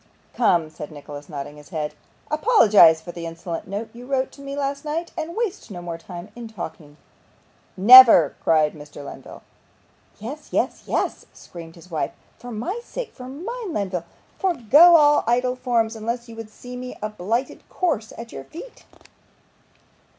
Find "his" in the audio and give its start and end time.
1.57-1.69, 11.75-11.91